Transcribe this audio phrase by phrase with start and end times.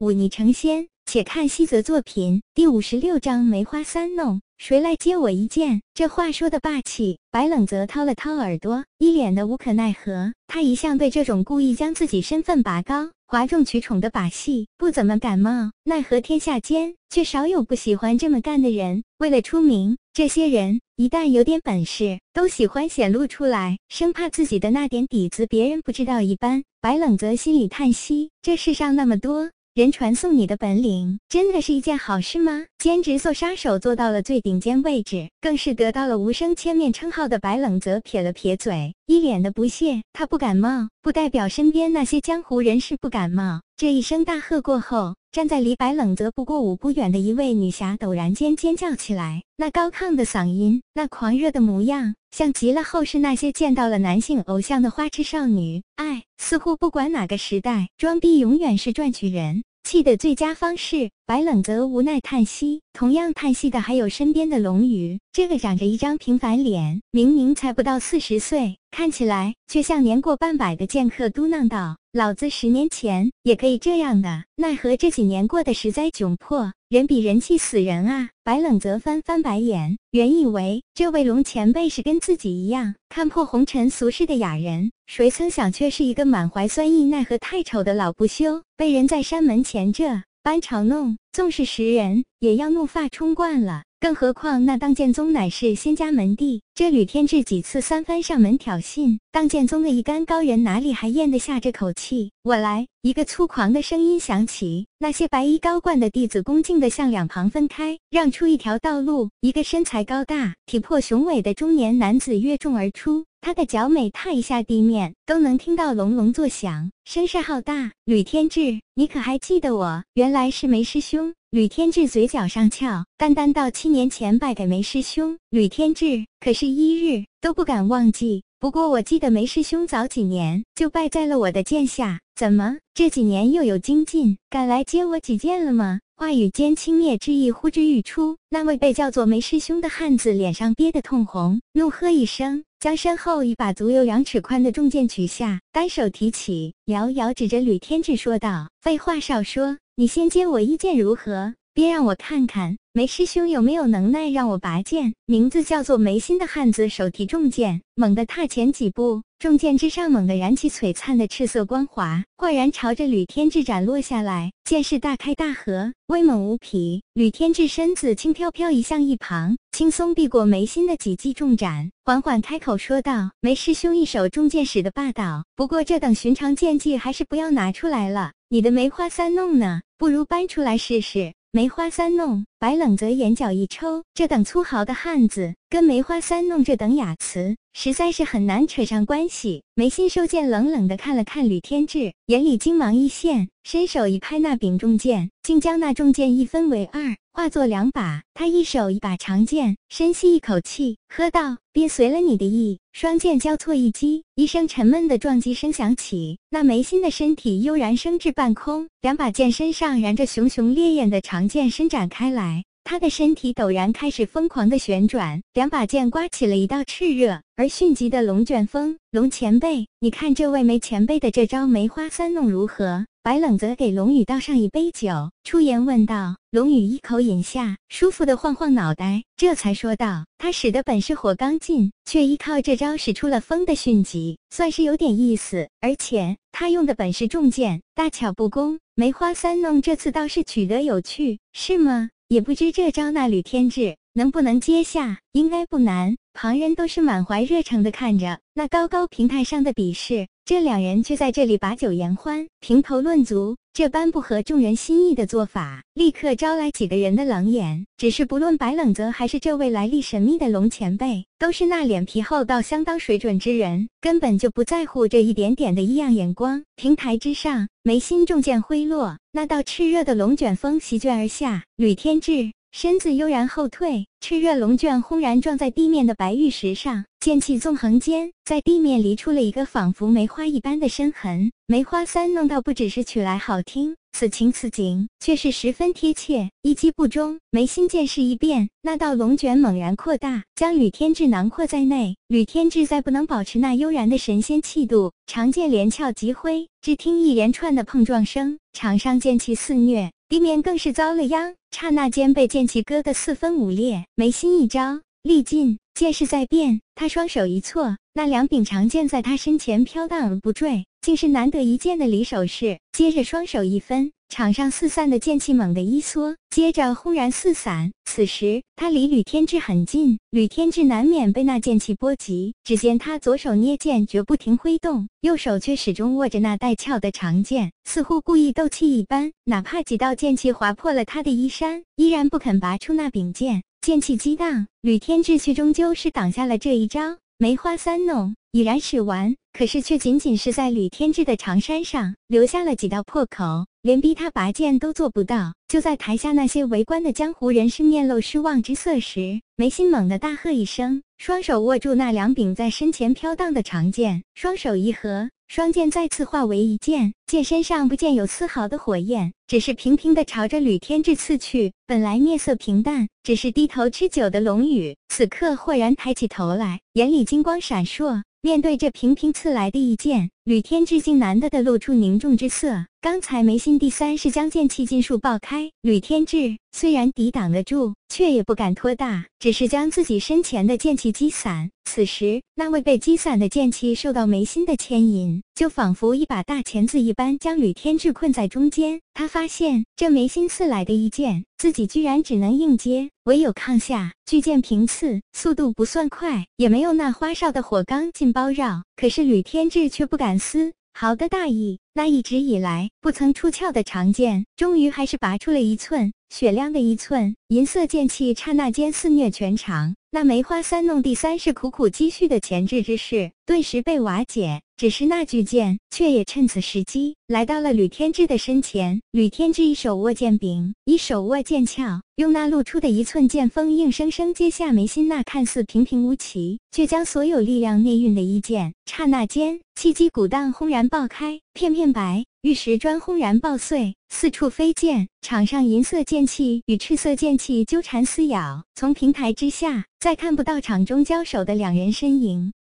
[0.00, 0.88] 忤逆成仙。
[1.04, 5.82] 且看西泽作品第五十六章梅花三弄，谁来接我一剑？
[5.92, 7.18] 这话说的霸气。
[7.30, 10.32] 白冷泽掏了掏耳朵，一脸的无可奈何。
[10.46, 19.02] 他一向对这种故意将自己身份拔高、哗众取宠的把戏不怎么感冒，奈何天下间却少有不喜欢这么干的人。
[19.18, 26.62] 为了出名，这些人一旦有点本事，都喜欢显露出来，生怕自己的那点底子别人不知道一般。
[26.80, 29.50] 白冷泽心里叹息：这世上那么多。
[29.80, 32.66] 人传送你的本领，真的是一件好事吗？
[32.76, 40.02] 兼职做杀手做到了最顶尖位置，更是得到了无声千面称号的白冷泽撇了撇嘴，一脸的不屑。
[40.12, 43.62] 他不感冒，不代表身边那些江湖人士不感冒。
[43.78, 55.82] 这一声大喝过后，站在离白冷泽不过五步远的一位女侠陡然间尖叫起来，那高亢的嗓音，那狂热的模样，像极了后世那些见到了男性偶像的花痴少女。
[55.96, 59.62] 爱，似乎不管哪个时代，装逼永远是赚取人。
[59.82, 62.80] 气的最佳方式，白冷泽无奈叹息。
[62.92, 84.90] 同样叹息的还有身边的龙宇，这个长着一张平凡脸，明明才不到四十岁，看起来却像年过半百的剑客，嘟囔道：“老子十年前也可以这样的，奈何这几年过得实在窘迫，人比人气死人啊！”白冷泽翻翻白眼，原以为这位龙前辈是跟自己一样看破红尘俗世的雅人。
[85.06, 93.82] 谁曾想，却是一个满怀酸意、奈何太丑的老不休，被人在山门前这班嘲弄，纵是识人也要怒发冲冠了。
[94.00, 102.30] 更何况那当剑宗乃是仙家门第，这吕天志几次三番上门挑衅，当剑宗的一干高人哪里还咽得下这口气？
[102.42, 102.86] 我来！
[103.02, 109.28] 一个粗狂的声音响起，那些白衣高冠的弟子恭敬地向两旁分开，让出一条道路。
[109.42, 113.26] 一个身材高大、体魄雄伟的中年男子跃众而出。
[113.42, 117.92] 他的脚每踏一下地面，都能听到隆隆作响，声势浩大。
[118.06, 120.02] 吕天志，你可还记得我？
[120.14, 121.34] 原来是梅师兄。
[121.50, 128.42] 吕天志嘴角上翘，淡淡道：“七年前败给梅师兄，吕天志可是一日都不敢忘记。
[128.58, 138.36] 不过我记得梅师兄早几年就败在了我的剑下，怎么这几年又有精进，敢来接我几剑了吗？”话语间，轻蔑之意呼之欲出。
[138.50, 151.54] 那位被叫做梅师兄的汉子脸上憋得通红，怒喝一声，将身后一把足有两尺宽的重剑取下，单手提起，遥遥指着吕天志说道：“废话少说，你先接我一剑如何？
[151.72, 159.22] 别让我看看梅师兄有没有能耐让我拔剑。”名字叫做梅心的汉子手提重剑，猛地踏前几步。
[159.38, 164.52] 重剑之上猛地燃起璀璨的赤色光华，豁然朝着吕天志斩落下来。
[164.64, 167.02] 剑势大开大合，威猛无匹。
[167.14, 178.32] 吕天志身子轻飘飘移向一旁，轻松避过眉心的几记重斩，缓缓开口说道：“梅师兄一手重剑使的霸道，不过这等寻常剑技还是不要拿出来了。
[178.50, 179.80] 你的梅花三弄呢？
[179.96, 189.62] 不如搬出来试试。”梅花三弄，白冷泽眼角一抽，这等粗豪的汉子跟梅花三弄这等雅词，实在是很难扯上关系。
[189.74, 198.22] 眉心收剑，冷冷的看了看吕天志，眼里金芒一现，伸手一拍那柄重剑，竟将那重剑一分为二，化作两把。
[198.34, 212.64] 他一手一把长剑，深吸一口气，喝道：“便随了你的意。”双剑交错一击，一声沉闷的撞击声响起，那眉心的身体悠然升至半空，两把剑身上燃着熊熊烈焰的长剑伸展开来。
[212.90, 218.98] 他的身体陡然开始疯狂的旋转，两把剑刮起了一道炽热而迅疾的龙卷风。
[219.12, 223.06] 龙前辈，你看这位梅前辈的这招梅花三弄如何？
[223.22, 226.34] 白冷泽给龙宇倒上一杯酒，出言问道。
[226.50, 235.68] 龙宇一口饮下，舒服的晃晃脑袋，这才说道：“他使的本是火刚劲，却依靠这招使出了风的迅疾，算是有点意思。
[235.80, 238.80] 而且他用的本是重剑，大巧不工。
[238.96, 246.16] 梅花三弄这次倒是取得有趣，是吗？”也不知这招那吕天志能不能接下，应该不难。
[246.32, 253.56] 旁人都是满怀热诚的看着那高高平台上的比试，这两人却在这里把酒言欢，评头论足。
[253.72, 257.86] 这般不合众人心意的做法，立刻招来几个人的冷眼。
[257.96, 266.64] 只是不论白冷泽还是这位来历神秘的龙前辈，都是那脸皮厚到相当水准之人，根本就不在乎这一点点的异样眼光。
[266.74, 271.62] 平台之上，眉心重剑挥落，那道炽热的龙卷风席卷而下。
[271.76, 281.50] 吕天志， 身子悠然后退，炽热龙卷轰然撞在地面的白玉石上，剑气纵横间，在地面离出了一个仿佛梅花一般的深痕。
[281.66, 283.96] 梅花三弄倒不只是曲来好听。
[284.12, 292.16] 此情此景却是十分贴切，一击不中，眉心剑势一变，那道龙卷猛然扩大，将吕天志囊括在内。
[292.28, 304.04] 吕天志再不能保持那悠然的神仙气度，长剑连翘即挥，只听一连串的碰撞声，场上剑气肆虐，地面更是遭了殃，刹那间被剑气割得四分五裂。
[304.14, 310.86] 眉心一招，力尽，剑势在变，他双手一错，那两柄长剑在他身前飘荡而不坠。
[311.02, 317.92] 竟是难得一见的离手式，接着双手一分，场上四散的剑气猛地一缩，接着轰然四散。
[318.06, 322.54] 此时他离吕天志很近，吕天志难免被那剑气波及。
[322.64, 329.32] 只见他左手捏剑，绝不停挥动，右手却始终握着那带鞘的长剑，似乎故意斗气一般。
[329.44, 333.62] 哪怕几道剑气划破了他的衣衫，依然不肯拔出那柄剑。
[333.80, 337.16] 剑气激荡，吕天志却终究是挡下了这一招。
[337.38, 339.34] 梅花三弄已然使完。
[339.54, 345.54] 可是，却仅仅是在吕天志的长衫上留下了几道破口，连逼他拔剑都做不到。
[345.66, 355.30] 就在台下那些围观的江湖人士面露失望之色时，眉心猛地大喝一声，双手握住那两柄在身前飘荡的长剑，双手一合。
[355.50, 361.72] 双剑再次化为一剑，剑身上不见有丝毫的火焰，只是平平的朝着吕天志刺去。
[361.88, 368.22] 本来面色平淡，只是低头吃酒的龙宇，此刻豁然抬起头来，眼里金光闪烁。
[368.42, 372.84] 面对这平平刺来的一剑，吕天志竟难得的露出凝重之色。
[373.00, 381.70] 刚才眉心第三式将剑气尽数爆开，吕天志虽然抵挡得住，却也不敢托大，只是将自己身前的剑气击散。
[381.84, 389.00] 此时，那位被击散的剑气受到眉心的牵引，就仿佛一把大钳子一般，将吕天志困在中间。
[389.14, 394.14] 他发现这眉心刺来的一剑，自己居然只能硬接，唯有抗下。
[394.26, 398.82] 巨剑平刺，速度不算快，也没有那花哨的火钢劲包绕。
[399.00, 406.12] 可是吕天志却不敢丝毫的大意，那一直以来不曾出鞘的长剑，终于还是拔出了一寸。
[406.28, 409.94] 雪亮的一寸银色剑气，刹那间肆虐全场。
[410.10, 414.60] 那梅花三弄第三式苦苦积蓄的前置之势，顿时被瓦解。
[414.80, 419.02] 只是那巨剑，却也趁此时机来到了吕天志的身前。
[419.10, 428.72] 吕天志一手握剑柄，一手握剑鞘，用那露出的一寸剑锋，硬生生接下眉心那看似平平无奇，却将所有力量内蕴的一剑。
[428.86, 435.06] 刹那间，气机鼓荡，轰然爆开，片片白玉石砖轰然爆碎，四处飞溅。
[435.20, 442.54] 场上银色剑气与赤色剑气纠缠撕咬，从平台之下再看不到场中交手的两人身影。